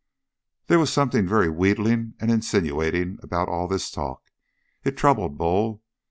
[0.65, 4.23] There was something very wheedling and insinuating about all this talk.
[4.83, 5.83] It troubled Bull.